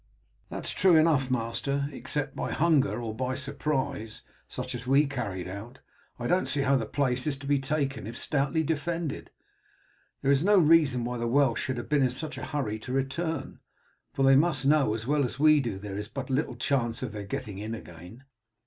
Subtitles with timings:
[0.49, 5.05] "That is true enough, master; except by hunger or by a surprise, such as we
[5.05, 5.77] carried out,
[6.17, 9.29] I don't see how the place is to be taken if stoutly defended.
[10.23, 12.91] There is no reason why the Welsh should have been in such a hurry to
[12.91, 13.59] return,
[14.11, 17.03] for they must know as well as we do that there is but little chance
[17.03, 18.23] of their getting in again.